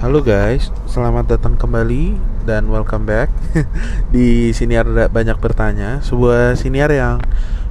Halo 0.00 0.24
guys, 0.24 0.72
selamat 0.88 1.36
datang 1.36 1.60
kembali 1.60 2.16
dan 2.48 2.72
welcome 2.72 3.04
back 3.04 3.28
di 4.16 4.48
siniar 4.48 4.88
banyak 4.88 5.36
bertanya, 5.36 6.00
sebuah 6.00 6.56
siniar 6.56 6.88
yang 6.88 7.20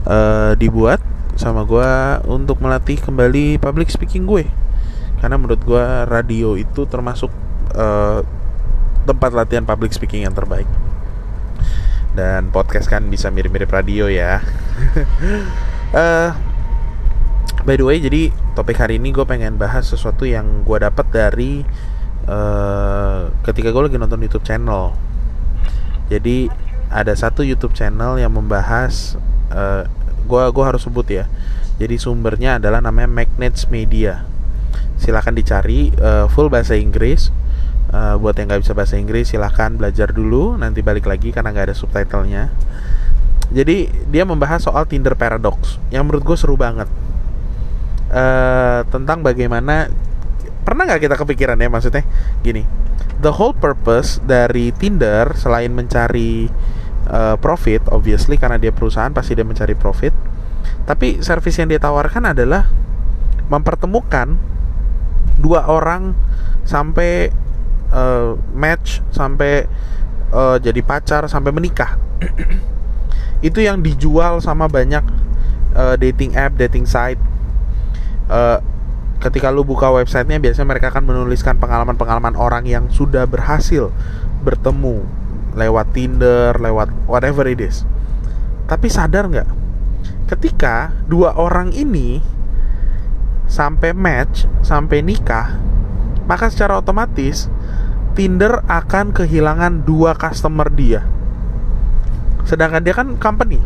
uh, 0.05 0.53
dibuat 0.53 1.01
sama 1.33 1.65
gue 1.65 1.89
untuk 2.29 2.61
melatih 2.61 3.01
kembali 3.01 3.57
public 3.57 3.89
speaking 3.89 4.29
gue. 4.29 4.45
Karena 5.17 5.41
menurut 5.41 5.57
gue 5.65 5.85
radio 6.05 6.53
itu 6.53 6.85
termasuk 6.85 7.33
uh, 7.73 8.21
tempat 9.09 9.33
latihan 9.33 9.65
public 9.65 9.89
speaking 9.89 10.21
yang 10.21 10.37
terbaik. 10.37 10.69
Dan 12.13 12.53
podcast 12.53 12.93
kan 12.93 13.09
bisa 13.09 13.33
mirip-mirip 13.33 13.73
radio 13.73 14.05
ya. 14.05 14.37
uh, 15.97 16.29
by 17.65 17.73
the 17.73 17.81
way, 17.89 17.97
jadi 17.97 18.29
topik 18.53 18.77
hari 18.77 19.01
ini 19.01 19.17
gue 19.17 19.25
pengen 19.25 19.57
bahas 19.57 19.89
sesuatu 19.89 20.29
yang 20.29 20.61
gue 20.61 20.77
dapat 20.77 21.09
dari 21.09 21.65
uh, 22.29 23.33
ketika 23.41 23.73
gue 23.73 23.89
lagi 23.89 23.97
nonton 23.97 24.21
YouTube 24.21 24.45
channel. 24.45 24.93
Jadi 26.13 26.49
ada 26.89 27.13
satu 27.13 27.45
YouTube 27.45 27.73
channel 27.73 28.17
yang 28.17 28.33
membahas 28.33 29.17
uh, 29.53 29.85
gue 30.29 30.43
gua 30.53 30.65
harus 30.69 30.85
sebut 30.85 31.05
ya. 31.09 31.25
Jadi 31.81 31.95
sumbernya 31.97 32.61
adalah 32.61 32.83
namanya 32.83 33.09
Magnets 33.09 33.65
Media. 33.73 34.25
Silahkan 35.01 35.33
dicari 35.33 35.89
uh, 35.97 36.29
full 36.29 36.51
bahasa 36.53 36.77
Inggris. 36.77 37.33
Uh, 37.89 38.21
buat 38.21 38.37
yang 38.37 38.53
nggak 38.53 38.61
bisa 38.61 38.77
bahasa 38.77 39.01
Inggris 39.01 39.33
silahkan 39.33 39.73
belajar 39.73 40.13
dulu. 40.13 40.53
Nanti 40.59 40.85
balik 40.85 41.09
lagi 41.09 41.33
karena 41.33 41.49
nggak 41.49 41.73
ada 41.73 41.75
subtitlenya. 41.77 42.53
Jadi 43.49 43.89
dia 44.13 44.29
membahas 44.29 44.61
soal 44.61 44.85
Tinder 44.85 45.17
Paradox 45.17 45.81
yang 45.89 46.05
menurut 46.05 46.21
gue 46.21 46.37
seru 46.37 46.53
banget. 46.53 46.85
Uh, 48.09 48.85
tentang 48.89 49.21
bagaimana 49.21 49.89
pernah 50.69 50.85
nggak 50.85 51.01
kita 51.09 51.15
kepikiran 51.17 51.57
ya 51.57 51.67
maksudnya? 51.73 52.05
Gini 52.45 52.79
the 53.19 53.35
whole 53.35 53.53
purpose 53.53 54.17
dari 54.23 54.71
Tinder 54.71 55.35
selain 55.35 55.75
mencari 55.75 56.47
uh, 57.11 57.35
profit 57.35 57.91
obviously 57.91 58.39
karena 58.39 58.55
dia 58.55 58.71
perusahaan 58.71 59.11
pasti 59.11 59.35
dia 59.35 59.45
mencari 59.45 59.75
profit. 59.75 60.15
Tapi 60.87 61.21
service 61.21 61.59
yang 61.59 61.69
dia 61.69 61.77
tawarkan 61.77 62.33
adalah 62.33 62.65
mempertemukan 63.51 64.39
dua 65.37 65.67
orang 65.67 66.15
sampai 66.63 67.29
uh, 67.91 68.39
match 68.55 69.03
sampai 69.11 69.67
uh, 70.31 70.57
jadi 70.57 70.79
pacar 70.81 71.27
sampai 71.27 71.51
menikah. 71.51 71.99
Itu 73.47 73.63
yang 73.63 73.83
dijual 73.83 74.43
sama 74.43 74.67
banyak 74.67 75.03
uh, 75.75 75.95
dating 75.99 76.35
app 76.35 76.55
dating 76.55 76.87
site 76.87 77.19
ketika 79.19 79.51
lu 79.51 79.67
buka 79.67 79.91
websitenya 79.91 80.39
biasanya 80.39 80.67
mereka 80.71 80.95
akan 80.95 81.03
menuliskan 81.03 81.59
pengalaman-pengalaman 81.59 82.39
orang 82.39 82.63
yang 82.63 82.87
sudah 82.87 83.27
berhasil 83.27 83.91
bertemu 84.47 85.03
lewat 85.59 85.91
Tinder, 85.91 86.55
lewat 86.55 86.87
whatever 87.03 87.43
it 87.51 87.59
is. 87.59 87.83
Tapi 88.71 88.87
sadar 88.87 89.27
nggak? 89.27 89.49
Ketika 90.31 90.95
dua 91.09 91.35
orang 91.35 91.75
ini 91.75 92.23
sampai 93.49 93.91
match, 93.91 94.47
sampai 94.63 95.03
nikah, 95.03 95.59
maka 96.29 96.47
secara 96.47 96.79
otomatis 96.79 97.51
Tinder 98.15 98.63
akan 98.71 99.11
kehilangan 99.11 99.83
dua 99.83 100.15
customer 100.15 100.71
dia. 100.71 101.03
Sedangkan 102.47 102.81
dia 102.81 102.95
kan 102.95 103.19
company 103.19 103.59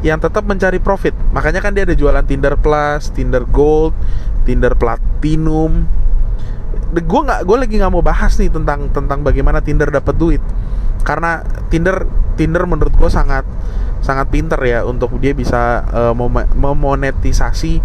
yang 0.00 0.18
tetap 0.20 0.44
mencari 0.48 0.80
profit. 0.80 1.12
Makanya 1.32 1.60
kan 1.60 1.76
dia 1.76 1.84
ada 1.84 1.96
jualan 1.96 2.24
Tinder 2.24 2.56
Plus, 2.56 3.12
Tinder 3.12 3.44
Gold, 3.44 3.92
Tinder 4.48 4.72
Platinum. 4.76 5.84
Gue 6.90 7.20
nggak, 7.22 7.46
gue 7.46 7.56
lagi 7.56 7.74
nggak 7.78 7.92
mau 7.92 8.02
bahas 8.02 8.34
nih 8.40 8.50
tentang 8.50 8.90
tentang 8.90 9.20
bagaimana 9.22 9.60
Tinder 9.60 9.92
dapat 9.92 10.16
duit. 10.16 10.42
Karena 11.04 11.44
Tinder 11.68 12.08
Tinder 12.34 12.64
menurut 12.64 12.96
gue 12.96 13.10
sangat 13.12 13.44
sangat 14.00 14.32
pinter 14.32 14.56
ya 14.64 14.80
untuk 14.88 15.12
dia 15.20 15.36
bisa 15.36 15.84
uh, 15.92 16.16
memonetisasi 16.56 17.84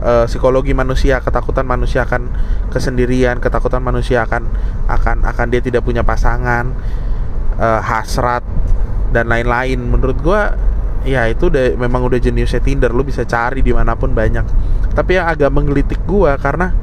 uh, 0.00 0.24
psikologi 0.24 0.72
manusia, 0.72 1.20
ketakutan 1.20 1.68
manusia 1.68 2.08
akan 2.08 2.32
kesendirian, 2.72 3.36
ketakutan 3.36 3.84
manusia 3.84 4.24
akan 4.24 4.48
akan 4.88 5.28
akan 5.28 5.46
dia 5.52 5.60
tidak 5.60 5.84
punya 5.84 6.00
pasangan, 6.00 6.72
uh, 7.60 7.80
hasrat 7.84 8.40
dan 9.12 9.28
lain-lain. 9.28 9.76
Menurut 9.76 10.16
gue 10.24 10.40
ya 11.02 11.26
itu 11.26 11.50
udah 11.50 11.74
memang 11.78 12.06
udah 12.06 12.18
jenisnya 12.18 12.62
Tinder. 12.62 12.90
Lu 12.94 13.02
bisa 13.02 13.26
cari 13.26 13.60
di 13.60 13.74
mana 13.74 13.94
pun 13.98 14.14
banyak. 14.14 14.44
Tapi 14.92 15.18
yang 15.18 15.26
agak 15.28 15.50
menggelitik 15.50 16.02
gua 16.06 16.38
karena 16.38 16.74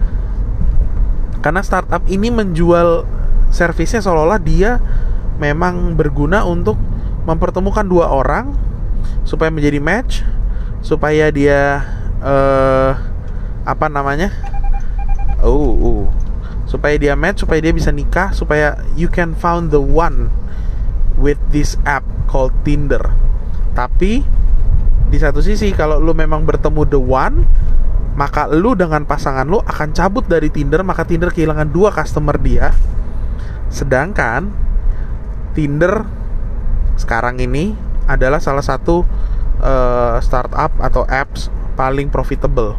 karena 1.39 1.61
startup 1.63 2.03
ini 2.11 2.27
menjual 2.27 3.07
servisnya 3.49 4.03
seolah-olah 4.03 4.41
dia 4.43 4.77
memang 5.39 5.95
berguna 5.95 6.43
untuk 6.43 6.75
mempertemukan 7.23 7.87
dua 7.87 8.11
orang 8.11 8.53
supaya 9.23 9.47
menjadi 9.47 9.79
match 9.79 10.21
supaya 10.83 11.31
dia 11.31 11.83
uh, 12.19 12.91
apa 13.63 13.87
namanya? 13.87 14.31
Oh, 15.39 15.71
uh, 15.79 16.03
supaya 16.67 16.99
dia 16.99 17.15
match 17.15 17.47
supaya 17.47 17.63
dia 17.63 17.71
bisa 17.71 17.89
nikah 17.89 18.35
supaya 18.35 18.77
you 18.99 19.07
can 19.07 19.31
found 19.33 19.71
the 19.71 19.79
one 19.79 20.29
with 21.15 21.39
this 21.49 21.79
app 21.87 22.03
called 22.27 22.53
Tinder 22.67 23.28
tapi 23.79 24.19
di 25.07 25.15
satu 25.15 25.39
sisi 25.39 25.71
kalau 25.71 26.03
lu 26.03 26.11
memang 26.11 26.43
bertemu 26.43 26.83
the 26.83 26.99
one 26.99 27.47
maka 28.19 28.51
lu 28.51 28.75
dengan 28.75 29.07
pasangan 29.07 29.47
lu 29.47 29.63
akan 29.63 29.95
cabut 29.95 30.27
dari 30.27 30.51
Tinder 30.51 30.83
maka 30.83 31.07
Tinder 31.07 31.31
kehilangan 31.31 31.71
dua 31.71 31.95
customer 31.95 32.35
dia. 32.35 32.75
Sedangkan 33.71 34.51
Tinder 35.55 36.03
sekarang 36.99 37.39
ini 37.39 37.71
adalah 38.11 38.43
salah 38.43 38.59
satu 38.59 39.07
uh, 39.63 40.19
startup 40.19 40.75
atau 40.83 41.07
apps 41.07 41.47
paling 41.79 42.11
profitable. 42.11 42.75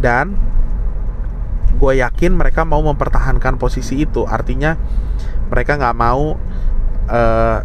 Dan 0.00 0.32
gue 1.76 2.00
yakin 2.00 2.32
mereka 2.32 2.64
mau 2.64 2.80
mempertahankan 2.80 3.60
posisi 3.60 4.00
itu. 4.08 4.24
Artinya 4.24 4.80
mereka 5.52 5.76
nggak 5.76 5.96
mau 6.00 6.40
uh, 7.12 7.58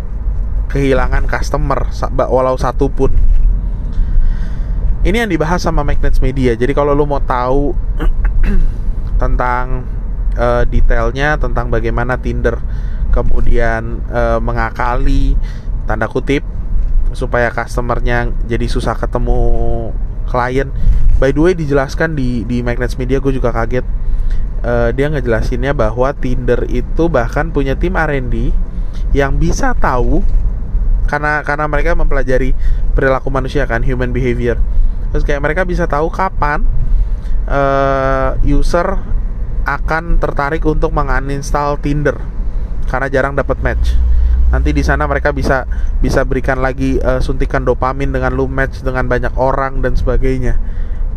kehilangan 0.69 1.29
customer 1.29 1.89
walau 2.29 2.57
satu 2.57 2.89
pun. 2.89 3.13
Ini 5.05 5.21
yang 5.21 5.29
dibahas 5.29 5.61
sama 5.61 5.85
Magnets 5.85 6.17
Media. 6.17 6.57
Jadi 6.57 6.73
kalau 6.73 6.97
lo 6.97 7.05
mau 7.05 7.21
tahu 7.21 7.77
tentang 9.21 9.85
uh, 10.33 10.63
detailnya 10.65 11.37
tentang 11.37 11.69
bagaimana 11.69 12.17
Tinder 12.17 12.57
kemudian 13.13 14.03
uh, 14.11 14.41
mengakali 14.43 15.39
tanda 15.87 16.09
kutip 16.09 16.43
supaya 17.15 17.47
customernya 17.47 18.33
jadi 18.43 18.67
susah 18.67 18.97
ketemu 18.97 19.39
klien. 20.27 20.67
By 21.15 21.31
the 21.31 21.39
way 21.39 21.53
dijelaskan 21.55 22.17
di 22.17 22.43
di 22.43 22.59
Magnets 22.59 22.99
Media 22.99 23.23
gue 23.23 23.31
juga 23.31 23.55
kaget. 23.55 23.87
Uh, 24.65 24.89
dia 24.97 25.07
ngejelasinnya 25.13 25.77
bahwa 25.77 26.09
Tinder 26.17 26.65
itu 26.67 27.05
bahkan 27.05 27.53
punya 27.53 27.77
tim 27.77 27.93
R&D 27.93 28.49
yang 29.13 29.37
bisa 29.37 29.77
tahu 29.77 30.25
karena 31.05 31.45
karena 31.45 31.65
mereka 31.69 31.93
mempelajari 31.93 32.51
perilaku 32.93 33.29
manusia 33.29 33.65
kan 33.69 33.81
human 33.81 34.11
behavior. 34.11 34.57
Terus 35.13 35.23
kayak 35.23 35.41
mereka 35.41 35.61
bisa 35.63 35.87
tahu 35.87 36.11
kapan 36.11 36.65
uh, 37.47 38.35
user 38.43 38.99
akan 39.65 40.21
tertarik 40.21 40.61
untuk 40.65 40.93
menguninstall 40.93 41.81
Tinder. 41.81 42.17
Karena 42.85 43.09
jarang 43.09 43.33
dapat 43.33 43.57
match. 43.65 43.97
Nanti 44.53 44.69
di 44.71 44.85
sana 44.85 45.09
mereka 45.09 45.33
bisa 45.33 45.65
bisa 45.99 46.21
berikan 46.21 46.61
lagi 46.61 47.01
uh, 47.01 47.17
suntikan 47.17 47.65
dopamin 47.65 48.13
dengan 48.13 48.31
lu 48.35 48.45
match 48.45 48.85
dengan 48.85 49.09
banyak 49.09 49.33
orang 49.35 49.81
dan 49.81 49.97
sebagainya. 49.97 50.57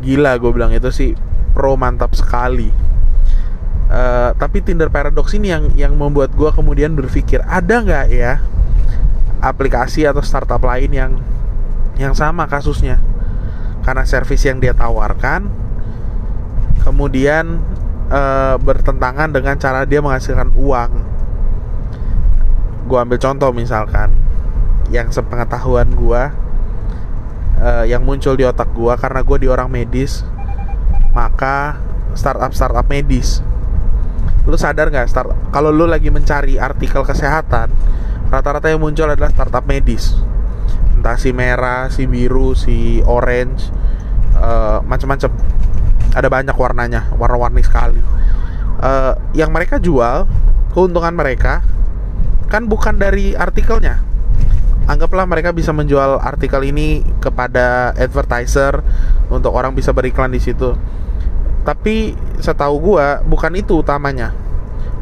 Gila 0.00 0.40
gue 0.40 0.50
bilang 0.54 0.72
itu 0.72 0.88
sih 0.88 1.12
pro 1.52 1.76
mantap 1.76 2.16
sekali. 2.16 2.72
Uh, 3.88 4.36
tapi 4.36 4.60
Tinder 4.60 4.92
Paradox 4.92 5.32
ini 5.32 5.48
yang 5.48 5.64
yang 5.72 5.92
membuat 5.96 6.32
gue 6.36 6.48
kemudian 6.52 6.92
berpikir 6.92 7.40
ada 7.48 7.80
nggak 7.80 8.06
ya 8.12 8.36
aplikasi 9.38 10.06
atau 10.06 10.22
startup 10.22 10.62
lain 10.62 10.90
yang 10.90 11.12
yang 11.98 12.14
sama 12.14 12.46
kasusnya. 12.46 12.98
Karena 13.82 14.04
servis 14.04 14.44
yang 14.44 14.60
dia 14.60 14.76
tawarkan 14.76 15.48
kemudian 16.84 17.60
e, 18.08 18.22
bertentangan 18.60 19.28
dengan 19.28 19.56
cara 19.60 19.84
dia 19.84 20.00
menghasilkan 20.00 20.54
uang. 20.56 20.90
Gue 22.88 22.98
ambil 22.98 23.20
contoh 23.20 23.50
misalkan 23.52 24.14
yang 24.88 25.12
sepengetahuan 25.12 25.92
gue 25.92 26.22
e, 27.60 27.68
yang 27.92 28.04
muncul 28.06 28.32
di 28.38 28.44
otak 28.48 28.72
gue 28.72 28.94
karena 28.96 29.20
gue 29.20 29.36
di 29.44 29.48
orang 29.50 29.68
medis 29.68 30.24
maka 31.12 31.76
startup 32.16 32.52
startup 32.54 32.86
medis. 32.88 33.44
Lu 34.48 34.56
sadar 34.56 34.88
nggak 34.88 35.08
start 35.12 35.28
kalau 35.52 35.68
lu 35.68 35.84
lagi 35.84 36.08
mencari 36.08 36.56
artikel 36.56 37.04
kesehatan 37.04 37.68
rata-rata 38.28 38.68
yang 38.68 38.80
muncul 38.80 39.08
adalah 39.08 39.32
startup 39.32 39.64
medis 39.64 40.16
entah 40.98 41.14
si 41.14 41.30
merah, 41.30 41.86
si 41.94 42.10
biru, 42.10 42.58
si 42.58 42.98
orange, 43.06 43.70
uh, 44.34 44.82
macam-macam. 44.82 45.30
Ada 46.10 46.26
banyak 46.26 46.56
warnanya, 46.58 47.06
warna-warni 47.14 47.62
sekali. 47.62 48.02
uh, 48.82 49.14
yang 49.34 49.54
mereka 49.54 49.78
jual 49.78 50.26
keuntungan 50.74 51.14
mereka 51.14 51.62
kan 52.48 52.64
bukan 52.66 52.96
dari 52.96 53.34
artikelnya 53.34 54.00
anggaplah 54.88 55.28
mereka 55.28 55.52
bisa 55.52 55.74
menjual 55.74 56.16
artikel 56.22 56.64
ini 56.64 57.04
kepada 57.20 57.92
advertiser 57.92 58.80
untuk 59.28 59.52
orang 59.52 59.76
bisa 59.76 59.92
beriklan 59.92 60.32
di 60.32 60.40
situ 60.40 60.72
tapi 61.66 62.16
setahu 62.40 62.74
gua 62.80 63.20
bukan 63.20 63.52
itu 63.58 63.84
utamanya 63.84 64.32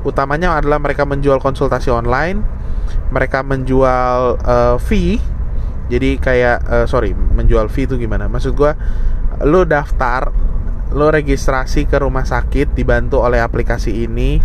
utamanya 0.03 0.59
adalah 0.59 0.83
mereka 0.83 1.07
menjual 1.07 1.39
konsultasi 1.39 1.93
online 1.93 2.43
mereka 3.11 3.43
menjual 3.47 4.41
uh, 4.41 4.77
fee. 4.81 5.19
Jadi 5.87 6.19
kayak 6.19 6.59
uh, 6.67 6.87
sorry 6.91 7.15
menjual 7.15 7.71
fee 7.71 7.87
itu 7.87 7.95
gimana? 7.97 8.27
Maksud 8.27 8.53
gua 8.59 8.75
lo 9.45 9.63
daftar 9.63 10.33
lo 10.95 11.13
registrasi 11.13 11.85
ke 11.87 12.01
rumah 12.01 12.25
sakit 12.25 12.73
dibantu 12.73 13.21
oleh 13.21 13.43
aplikasi 13.43 14.07
ini 14.07 14.41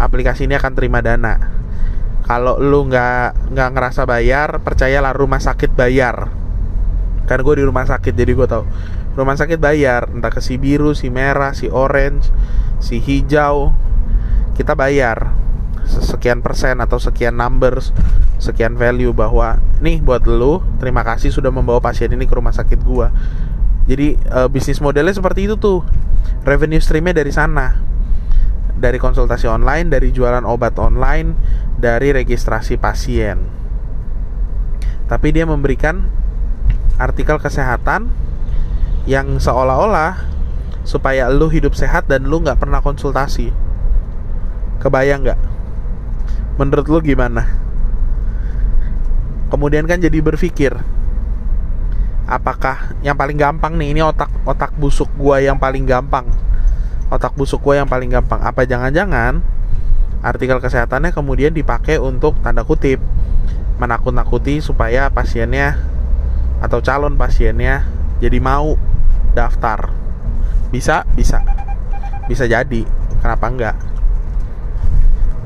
aplikasi 0.00 0.44
ini 0.44 0.56
akan 0.56 0.72
terima 0.76 1.00
dana. 1.00 1.38
Kalau 2.22 2.60
lu 2.60 2.86
nggak 2.86 3.50
nggak 3.52 3.68
ngerasa 3.74 4.02
bayar 4.04 4.60
percayalah 4.60 5.12
rumah 5.16 5.40
sakit 5.40 5.72
bayar. 5.72 6.28
Kan 7.22 7.38
gue 7.40 7.54
di 7.54 7.64
rumah 7.64 7.86
sakit 7.86 8.12
jadi 8.12 8.32
gue 8.34 8.48
tau 8.50 8.66
rumah 9.12 9.36
sakit 9.36 9.60
bayar 9.60 10.08
entah 10.08 10.32
ke 10.32 10.40
si 10.40 10.56
biru 10.56 10.96
si 10.96 11.12
merah 11.12 11.52
si 11.52 11.68
orange 11.68 12.32
si 12.80 12.96
hijau 12.96 13.76
kita 14.56 14.72
bayar 14.72 15.36
sekian 15.86 16.40
persen 16.40 16.78
atau 16.78 16.98
sekian 17.00 17.34
numbers 17.34 17.90
sekian 18.38 18.74
value 18.74 19.14
bahwa 19.14 19.58
nih 19.82 20.02
buat 20.02 20.26
lu 20.26 20.62
terima 20.82 21.02
kasih 21.06 21.30
sudah 21.30 21.50
membawa 21.50 21.78
pasien 21.82 22.10
ini 22.10 22.26
ke 22.26 22.34
rumah 22.34 22.54
sakit 22.54 22.80
gua 22.82 23.10
jadi 23.86 24.14
uh, 24.30 24.46
bisnis 24.46 24.78
modelnya 24.78 25.14
seperti 25.14 25.50
itu 25.50 25.58
tuh 25.58 25.82
revenue 26.46 26.78
streamnya 26.78 27.22
dari 27.22 27.34
sana 27.34 27.92
dari 28.82 28.98
konsultasi 28.98 29.46
online 29.46 29.94
dari 29.94 30.10
jualan 30.10 30.42
obat 30.42 30.74
online 30.82 31.38
dari 31.78 32.10
registrasi 32.10 32.78
pasien. 32.82 33.38
Tapi 35.06 35.28
dia 35.30 35.46
memberikan 35.46 36.02
artikel 36.98 37.38
kesehatan 37.38 38.10
yang 39.06 39.38
seolah-olah 39.38 40.30
supaya 40.82 41.30
lu 41.30 41.46
hidup 41.46 41.78
sehat 41.78 42.10
dan 42.10 42.26
lu 42.26 42.42
nggak 42.42 42.58
pernah 42.58 42.82
konsultasi. 42.82 43.54
Kebayang 44.82 45.22
nggak? 45.22 45.40
Menurut 46.60 46.86
lu 46.88 46.98
gimana? 47.00 47.48
Kemudian 49.48 49.84
kan 49.84 50.00
jadi 50.00 50.16
berpikir, 50.20 50.72
apakah 52.28 52.96
yang 53.04 53.16
paling 53.16 53.36
gampang 53.36 53.76
nih? 53.76 53.92
Ini 53.96 54.00
otak 54.04 54.28
otak 54.48 54.72
busuk 54.76 55.08
gua 55.16 55.40
yang 55.40 55.56
paling 55.60 55.84
gampang. 55.84 56.28
Otak 57.12 57.36
busuk 57.36 57.60
gua 57.60 57.84
yang 57.84 57.88
paling 57.88 58.08
gampang. 58.08 58.40
Apa 58.40 58.64
jangan-jangan 58.64 59.44
artikel 60.24 60.56
kesehatannya 60.60 61.12
kemudian 61.12 61.52
dipakai 61.52 61.98
untuk 61.98 62.38
tanda 62.40 62.64
kutip 62.64 63.02
menakut-nakuti 63.76 64.62
supaya 64.62 65.10
pasiennya 65.10 65.74
atau 66.62 66.78
calon 66.80 67.16
pasiennya 67.20 67.84
jadi 68.20 68.40
mau 68.40 68.80
daftar? 69.36 69.92
Bisa? 70.72 71.04
Bisa. 71.12 71.44
Bisa 72.24 72.48
jadi. 72.48 72.88
Kenapa 73.20 73.46
enggak 73.52 73.76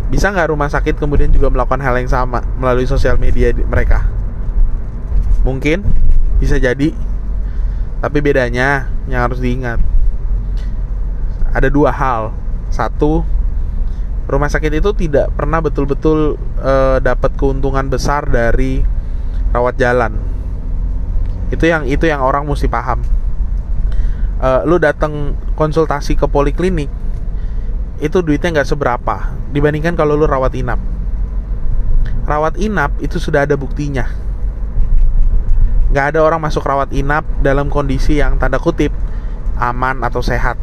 bisa 0.06 0.30
nggak 0.30 0.54
rumah 0.54 0.70
sakit 0.70 1.02
kemudian 1.02 1.34
juga 1.34 1.50
melakukan 1.50 1.82
hal 1.82 1.98
yang 1.98 2.10
sama 2.10 2.42
melalui 2.58 2.86
sosial 2.86 3.18
media 3.18 3.50
mereka? 3.54 4.06
Mungkin 5.42 5.82
bisa 6.38 6.58
jadi. 6.58 6.94
Tapi 7.96 8.18
bedanya 8.20 8.92
yang 9.08 9.26
harus 9.26 9.40
diingat 9.40 9.80
ada 11.50 11.68
dua 11.72 11.90
hal. 11.90 12.30
Satu 12.68 13.24
rumah 14.28 14.50
sakit 14.50 14.82
itu 14.82 14.90
tidak 14.92 15.32
pernah 15.32 15.62
betul-betul 15.64 16.36
uh, 16.60 16.98
dapat 17.00 17.32
keuntungan 17.40 17.88
besar 17.88 18.28
dari 18.28 18.84
rawat 19.50 19.74
jalan. 19.80 20.12
Itu 21.48 21.64
yang 21.64 21.88
itu 21.88 22.04
yang 22.04 22.20
orang 22.20 22.44
mesti 22.44 22.68
paham. 22.68 23.00
Uh, 24.36 24.60
lu 24.68 24.76
datang 24.76 25.32
konsultasi 25.56 26.12
ke 26.12 26.28
poliklinik 26.28 26.92
itu 28.02 28.20
duitnya 28.20 28.60
nggak 28.60 28.68
seberapa 28.68 29.32
dibandingkan 29.52 29.96
kalau 29.96 30.16
lu 30.18 30.28
rawat 30.28 30.52
inap. 30.56 30.80
Rawat 32.26 32.58
inap 32.60 32.92
itu 33.00 33.16
sudah 33.16 33.48
ada 33.48 33.54
buktinya. 33.54 34.10
Nggak 35.94 36.16
ada 36.16 36.20
orang 36.26 36.42
masuk 36.42 36.66
rawat 36.66 36.92
inap 36.92 37.24
dalam 37.40 37.72
kondisi 37.72 38.18
yang 38.18 38.36
tanda 38.36 38.60
kutip 38.60 38.92
aman 39.56 40.02
atau 40.04 40.20
sehat. 40.20 40.60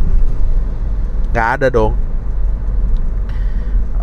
Nggak 1.33 1.47
ada 1.57 1.67
dong. 1.73 1.95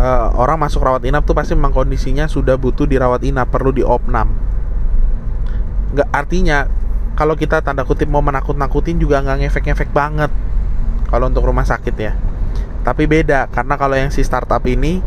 Uh, 0.00 0.32
orang 0.40 0.56
masuk 0.56 0.80
rawat 0.80 1.04
inap 1.04 1.28
tuh 1.28 1.36
pasti 1.36 1.52
memang 1.52 1.76
kondisinya 1.76 2.24
sudah 2.24 2.56
butuh 2.56 2.88
dirawat 2.88 3.20
inap 3.20 3.52
perlu 3.52 3.68
di 3.68 3.84
opnam 3.84 4.50
nggak 5.90 6.08
artinya 6.14 6.70
kalau 7.18 7.34
kita 7.34 7.58
tanda 7.66 7.82
kutip 7.82 8.06
mau 8.06 8.22
menakut-nakutin 8.22 9.02
juga 9.02 9.18
nggak 9.20 9.46
ngefek-ngefek 9.46 9.90
banget 9.90 10.30
kalau 11.10 11.26
untuk 11.26 11.42
rumah 11.42 11.66
sakit 11.66 11.94
ya 11.98 12.14
tapi 12.80 13.04
beda 13.04 13.52
karena 13.52 13.76
kalau 13.76 13.96
yang 13.96 14.08
si 14.08 14.24
startup 14.24 14.64
ini 14.64 15.04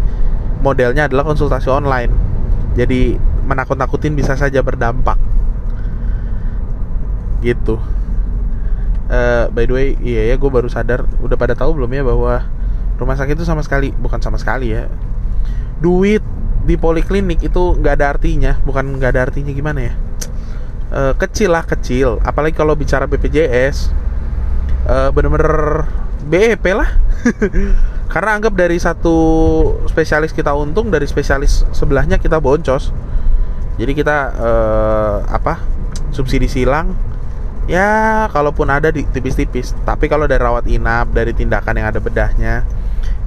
modelnya 0.63 1.09
adalah 1.11 1.27
konsultasi 1.27 1.67
online. 1.67 2.13
Jadi 2.73 3.17
menakut-nakutin 3.43 4.15
bisa 4.15 4.37
saja 4.39 4.63
berdampak. 4.63 5.19
Gitu. 7.43 7.75
Uh, 9.13 9.45
by 9.51 9.67
the 9.67 9.73
way 9.75 9.87
iya 9.99 10.33
ya 10.33 10.35
gue 10.39 10.49
baru 10.49 10.71
sadar. 10.71 11.05
Udah 11.19 11.35
pada 11.35 11.53
tahu 11.53 11.75
belum 11.75 11.91
ya 11.91 12.01
bahwa 12.07 12.47
rumah 12.95 13.19
sakit 13.19 13.35
itu 13.35 13.45
sama 13.45 13.65
sekali 13.65 13.91
bukan 13.91 14.21
sama 14.23 14.39
sekali 14.39 14.71
ya. 14.71 14.87
Duit 15.83 16.23
di 16.63 16.79
poliklinik 16.79 17.43
itu 17.43 17.75
nggak 17.75 17.93
ada 17.99 18.05
artinya. 18.15 18.55
Bukan 18.63 19.01
nggak 19.01 19.11
ada 19.17 19.21
artinya 19.27 19.51
gimana 19.51 19.91
ya? 19.91 19.93
E, 20.87 21.01
kecil 21.19 21.51
lah 21.51 21.67
kecil. 21.67 22.23
Apalagi 22.23 22.55
kalau 22.55 22.79
bicara 22.79 23.03
BPJS 23.03 23.91
e, 24.87 24.95
bener-bener 25.11 25.83
BEP 26.23 26.65
lah. 26.73 26.89
Karena 28.13 28.37
anggap 28.37 28.53
dari 28.53 28.77
satu 28.77 29.15
spesialis 29.89 30.35
kita 30.35 30.53
untung 30.53 30.93
dari 30.93 31.09
spesialis 31.09 31.65
sebelahnya 31.73 32.21
kita 32.21 32.37
boncos. 32.37 32.93
Jadi 33.73 33.91
kita 33.97 34.17
e, 34.37 34.49
apa 35.33 35.57
subsidi 36.13 36.45
silang. 36.45 36.93
Ya 37.65 38.29
kalaupun 38.29 38.69
ada 38.69 38.93
di 38.93 39.01
tipis-tipis. 39.07 39.73
Tapi 39.81 40.05
kalau 40.11 40.29
dari 40.29 40.43
rawat 40.43 40.69
inap 40.69 41.09
dari 41.09 41.33
tindakan 41.33 41.73
yang 41.79 41.89
ada 41.89 41.97
bedahnya 41.97 42.61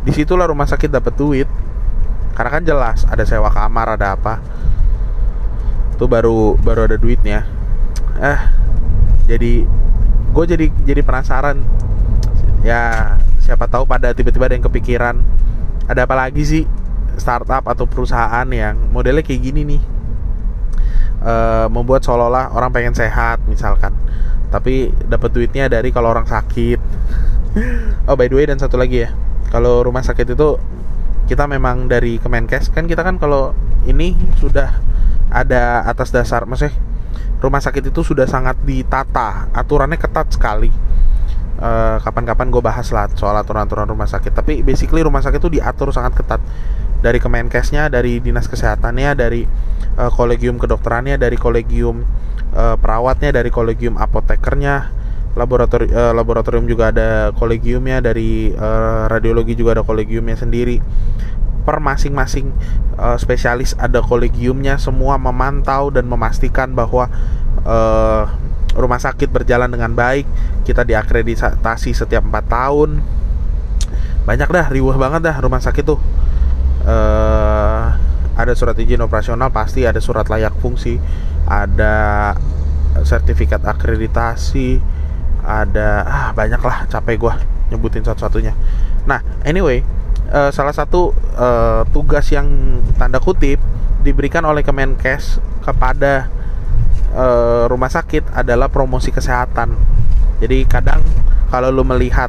di 0.06 0.14
situlah 0.14 0.46
rumah 0.46 0.70
sakit 0.70 0.86
dapat 0.92 1.18
duit. 1.18 1.48
Karena 2.36 2.50
kan 2.52 2.62
jelas 2.62 3.02
ada 3.10 3.26
sewa 3.26 3.50
kamar 3.50 3.98
ada 3.98 4.14
apa. 4.14 4.38
Tuh 5.98 6.06
baru 6.06 6.54
baru 6.62 6.86
ada 6.86 6.94
duitnya. 6.94 7.42
Eh 8.22 8.40
jadi 9.26 9.66
gue 10.30 10.44
jadi 10.46 10.66
jadi 10.86 11.00
penasaran 11.02 11.58
ya 12.64 13.14
siapa 13.42 13.68
tahu 13.68 13.84
pada 13.86 14.10
tiba-tiba 14.16 14.48
ada 14.48 14.54
yang 14.58 14.66
kepikiran 14.66 15.16
ada 15.86 16.02
apa 16.02 16.14
lagi 16.18 16.42
sih 16.42 16.64
startup 17.16 17.64
atau 17.66 17.88
perusahaan 17.88 18.46
yang 18.50 18.76
modelnya 18.92 19.24
kayak 19.24 19.40
gini 19.40 19.62
nih? 19.64 19.82
E, 21.22 21.34
membuat 21.72 22.04
seolah-olah 22.04 22.52
orang 22.52 22.70
pengen 22.70 22.94
sehat 22.94 23.42
misalkan. 23.48 23.94
Tapi 24.52 24.92
dapat 25.08 25.32
duitnya 25.32 25.66
dari 25.66 25.90
kalau 25.90 26.12
orang 26.12 26.28
sakit. 26.28 26.80
Oh 28.06 28.14
by 28.14 28.28
the 28.28 28.36
way 28.36 28.44
dan 28.44 28.60
satu 28.60 28.76
lagi 28.76 29.08
ya. 29.08 29.10
Kalau 29.48 29.80
rumah 29.80 30.04
sakit 30.04 30.36
itu 30.36 30.60
kita 31.24 31.48
memang 31.48 31.88
dari 31.88 32.20
Kemenkes 32.20 32.70
kan 32.70 32.84
kita 32.84 33.02
kan 33.02 33.18
kalau 33.18 33.56
ini 33.88 34.14
sudah 34.38 34.76
ada 35.32 35.82
atas 35.88 36.14
dasar 36.14 36.46
maksudnya 36.46 36.76
rumah 37.40 37.58
sakit 37.58 37.90
itu 37.90 38.04
sudah 38.04 38.28
sangat 38.28 38.60
ditata. 38.62 39.48
Aturannya 39.56 39.96
ketat 39.98 40.36
sekali 40.36 40.68
uh, 41.60 41.96
kapan-kapan 42.00 42.48
gue 42.52 42.62
bahas 42.62 42.88
lah 42.92 43.08
soal 43.14 43.36
aturan-aturan 43.36 43.88
rumah 43.88 44.08
sakit. 44.08 44.32
Tapi 44.32 44.60
basically 44.64 45.04
rumah 45.04 45.20
sakit 45.20 45.40
itu 45.40 45.60
diatur 45.60 45.92
sangat 45.92 46.16
ketat. 46.16 46.40
Dari 46.96 47.20
Kemenkesnya 47.20 47.92
dari 47.92 48.18
dinas 48.18 48.48
kesehatannya 48.48 49.10
dari 49.14 49.44
uh, 50.00 50.10
kolegium 50.10 50.56
kedokterannya 50.56 51.20
dari 51.20 51.36
kolegium 51.36 52.02
uh, 52.56 52.76
perawatnya 52.80 53.36
dari 53.36 53.52
kolegium 53.52 54.00
apotekernya 54.00 54.90
laboratorium 55.36 55.92
uh, 55.92 56.16
laboratorium 56.16 56.64
juga 56.64 56.90
ada 56.90 57.30
kolegiumnya 57.36 58.00
dari 58.00 58.50
uh, 58.56 59.06
radiologi 59.12 59.52
juga 59.52 59.76
ada 59.78 59.84
kolegiumnya 59.84 60.34
sendiri. 60.34 60.80
Per 61.66 61.76
masing-masing 61.82 62.54
uh, 62.96 63.20
spesialis 63.20 63.76
ada 63.76 64.00
kolegiumnya 64.00 64.80
semua 64.80 65.20
memantau 65.20 65.92
dan 65.92 66.08
memastikan 66.08 66.72
bahwa 66.72 67.12
uh, 67.68 68.24
rumah 68.76 69.00
sakit 69.00 69.32
berjalan 69.32 69.72
dengan 69.72 69.96
baik 69.96 70.28
kita 70.68 70.84
diakreditasi 70.84 71.90
setiap 71.96 72.22
empat 72.28 72.44
tahun. 72.46 73.00
Banyak 74.28 74.48
dah 74.52 74.66
riuh 74.68 74.94
banget 74.94 75.32
dah 75.32 75.36
rumah 75.40 75.58
sakit 75.58 75.84
tuh. 75.86 75.98
Uh, 76.86 77.90
ada 78.36 78.52
surat 78.52 78.76
izin 78.76 79.00
operasional 79.00 79.48
pasti 79.48 79.88
ada 79.88 79.98
surat 79.98 80.28
layak 80.28 80.54
fungsi 80.60 81.00
ada 81.48 82.36
sertifikat 83.02 83.64
akreditasi 83.64 84.78
ada 85.40 86.04
ah 86.04 86.28
banyak 86.36 86.60
lah 86.60 86.84
capek 86.86 87.16
gue 87.16 87.34
nyebutin 87.72 88.04
satu-satunya. 88.04 88.52
Nah 89.08 89.24
anyway 89.42 89.82
uh, 90.30 90.52
salah 90.52 90.76
satu 90.76 91.16
uh, 91.34 91.82
tugas 91.90 92.28
yang 92.30 92.46
tanda 93.00 93.18
kutip 93.18 93.58
diberikan 94.04 94.44
oleh 94.46 94.62
Kemenkes 94.62 95.42
kepada 95.64 96.30
uh, 97.16 97.64
rumah 97.66 97.88
sakit 97.88 98.36
adalah 98.36 98.68
promosi 98.68 99.08
kesehatan. 99.08 99.72
Jadi 100.44 100.68
kadang 100.68 101.00
kalau 101.48 101.72
lu 101.72 101.82
melihat 101.82 102.28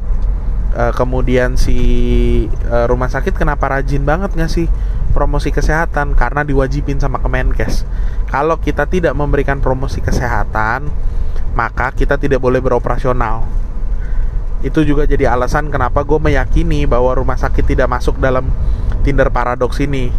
uh, 0.74 0.96
kemudian 0.96 1.60
si 1.60 1.78
uh, 2.72 2.88
rumah 2.88 3.12
sakit 3.12 3.36
kenapa 3.36 3.68
rajin 3.68 4.08
banget 4.08 4.32
nggak 4.32 4.52
sih 4.52 4.72
promosi 5.12 5.52
kesehatan 5.52 6.16
karena 6.16 6.48
diwajibin 6.48 7.04
sama 7.04 7.20
Kemenkes. 7.20 7.84
Kalau 8.32 8.56
kita 8.64 8.88
tidak 8.88 9.12
memberikan 9.12 9.60
promosi 9.60 10.00
kesehatan, 10.00 10.88
maka 11.52 11.92
kita 11.92 12.16
tidak 12.16 12.40
boleh 12.40 12.64
beroperasional 12.64 13.68
itu 14.66 14.82
juga 14.82 15.06
jadi 15.06 15.30
alasan 15.30 15.70
kenapa 15.70 16.02
gue 16.02 16.18
meyakini 16.18 16.90
bahwa 16.90 17.14
rumah 17.14 17.38
sakit 17.38 17.62
tidak 17.78 17.88
masuk 17.94 18.18
dalam 18.18 18.50
Tinder 19.06 19.30
paradoks 19.30 19.78
ini. 19.80 20.10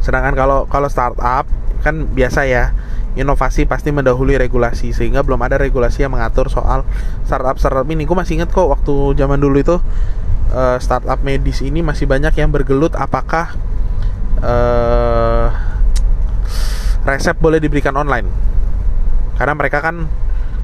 Sedangkan 0.00 0.34
kalau 0.34 0.64
kalau 0.66 0.88
startup 0.88 1.46
kan 1.84 2.08
biasa 2.10 2.48
ya 2.48 2.72
inovasi 3.12 3.68
pasti 3.68 3.92
mendahului 3.92 4.40
regulasi 4.40 4.96
sehingga 4.96 5.20
belum 5.20 5.40
ada 5.44 5.60
regulasi 5.60 6.04
yang 6.04 6.16
mengatur 6.16 6.48
soal 6.48 6.86
startup 7.28 7.60
startup 7.60 7.86
ini. 7.88 8.08
Gue 8.08 8.16
masih 8.16 8.40
inget 8.40 8.50
kok 8.50 8.68
waktu 8.68 9.16
zaman 9.16 9.38
dulu 9.40 9.60
itu 9.60 9.76
uh, 10.52 10.78
startup 10.80 11.20
medis 11.20 11.60
ini 11.60 11.84
masih 11.84 12.08
banyak 12.08 12.32
yang 12.36 12.48
bergelut 12.48 12.96
apakah 12.96 13.56
uh, 14.40 15.48
resep 17.02 17.34
boleh 17.36 17.58
diberikan 17.58 17.98
online 17.98 18.52
karena 19.36 19.58
mereka 19.58 19.82
kan 19.82 20.06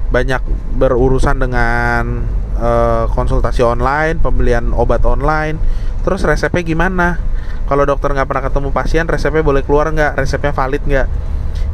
banyak 0.09 0.41
berurusan 0.77 1.37
dengan 1.37 2.25
uh, 2.57 3.05
konsultasi 3.13 3.61
online, 3.61 4.17
pembelian 4.17 4.73
obat 4.73 5.05
online, 5.05 5.61
terus 6.01 6.25
resepnya 6.25 6.65
gimana? 6.65 7.21
Kalau 7.69 7.85
dokter 7.85 8.09
nggak 8.17 8.25
pernah 8.25 8.43
ketemu 8.49 8.69
pasien, 8.73 9.05
resepnya 9.05 9.45
boleh 9.45 9.61
keluar 9.61 9.93
nggak? 9.93 10.17
Resepnya 10.17 10.49
valid 10.49 10.81
nggak? 10.81 11.07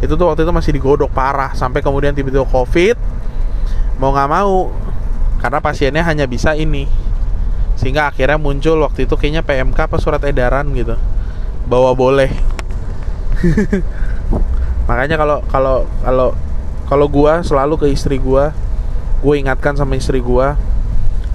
Itu 0.04 0.20
tuh 0.20 0.28
waktu 0.32 0.44
itu 0.44 0.52
masih 0.52 0.72
digodok 0.75 1.12
parah 1.12 1.56
sampai 1.56 1.80
kemudian 1.80 2.12
tiba-tiba 2.12 2.44
COVID 2.48 2.98
mau 3.96 4.12
nggak 4.12 4.30
mau 4.32 4.72
karena 5.40 5.60
pasiennya 5.64 6.04
hanya 6.04 6.25
bisa 6.28 6.56
ini. 6.56 6.88
Sehingga 7.75 8.08
akhirnya 8.12 8.40
muncul 8.40 8.80
waktu 8.84 9.08
itu 9.08 9.16
kayaknya 9.20 9.44
PMK 9.44 9.78
apa 9.92 9.98
surat 10.00 10.22
edaran 10.24 10.68
gitu. 10.75 10.96
Bahwa 11.68 11.92
boleh. 11.96 12.32
Makanya 14.88 15.16
kalau 15.18 15.38
kalau 15.52 15.78
kalau 16.04 16.30
kalau 16.86 17.06
gua 17.10 17.42
selalu 17.42 17.75
ke 17.82 17.88
istri 17.90 18.22
gua 18.22 18.54
gue 19.25 19.42
ingatkan 19.42 19.74
sama 19.74 19.98
istri 19.98 20.22
gua 20.22 20.54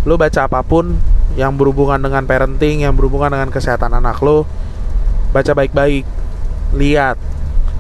lo 0.07 0.14
baca 0.14 0.47
apa 0.47 0.62
pun 0.62 0.95
yang 1.35 1.59
berhubungan 1.59 1.99
dengan 1.99 2.23
parenting 2.23 2.87
yang 2.87 2.95
berhubungan 2.95 3.35
dengan 3.35 3.50
kesehatan 3.50 3.90
anak 3.90 4.23
lo 4.23 4.47
baca 5.35 5.52
baik-baik 5.55 6.07
lihat 6.75 7.19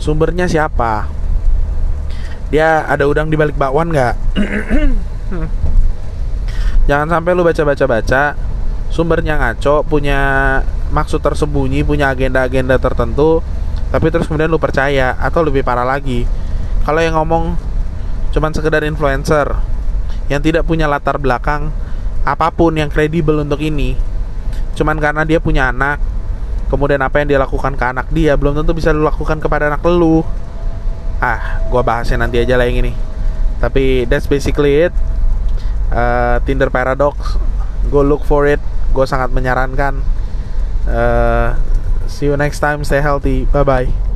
sumbernya 0.00 0.48
siapa? 0.48 1.06
Dia 2.50 2.88
ada 2.88 3.06
udang 3.06 3.30
di 3.30 3.38
balik 3.38 3.54
bakwan 3.54 3.92
nggak? 3.92 4.14
Jangan 6.90 7.06
sampai 7.06 7.30
lu 7.36 7.46
baca-baca 7.46 7.84
baca 7.86 8.22
sumbernya 8.90 9.38
ngaco 9.38 9.86
punya 9.86 10.18
maksud 10.90 11.22
tersembunyi 11.22 11.86
punya 11.86 12.10
agenda-agenda 12.10 12.74
tertentu 12.82 13.38
tapi 13.94 14.10
terus 14.10 14.26
kemudian 14.26 14.50
lu 14.50 14.58
percaya 14.58 15.14
atau 15.14 15.46
lebih 15.46 15.62
parah 15.62 15.86
lagi. 15.86 16.26
Kalau 16.82 16.98
yang 16.98 17.14
ngomong 17.14 17.54
cuman 18.34 18.50
sekedar 18.50 18.82
influencer 18.82 19.54
yang 20.30 20.38
tidak 20.38 20.62
punya 20.62 20.86
latar 20.86 21.18
belakang 21.18 21.74
apa 22.22 22.54
pun 22.54 22.78
yang 22.78 22.86
kredibel 22.86 23.42
untuk 23.42 23.58
ini 23.58 23.98
cuman 24.78 24.96
karena 25.02 25.26
dia 25.26 25.42
punya 25.42 25.74
anak 25.74 25.98
kemudian 26.70 27.02
apa 27.02 27.20
yang 27.20 27.28
dia 27.34 27.40
lakukan 27.42 27.74
ke 27.74 27.84
anak 27.84 28.06
dia 28.14 28.38
belum 28.38 28.62
tentu 28.62 28.72
bisa 28.72 28.94
dilakukan 28.94 29.42
kepada 29.42 29.66
anak 29.68 29.82
lu. 29.84 30.22
Ah 31.20 31.60
gua 31.68 31.82
bahasnya 31.82 32.22
nanti 32.22 32.38
aja 32.40 32.54
lah 32.54 32.64
yang 32.70 32.86
ini. 32.86 32.94
Tapi 33.58 34.06
that's 34.08 34.30
basically 34.30 34.88
it. 34.88 34.94
Uh, 35.90 36.38
Tinder 36.46 36.70
Paradox 36.70 37.36
go 37.90 38.06
look 38.06 38.22
for 38.22 38.46
it 38.46 38.62
gue 38.94 39.06
sangat 39.06 39.34
menyarankan. 39.34 39.98
Uh, 40.86 41.58
see 42.10 42.26
you 42.26 42.36
next 42.36 42.58
time 42.58 42.82
stay 42.82 42.98
healthy 42.98 43.46
bye 43.54 43.62
bye 43.62 44.09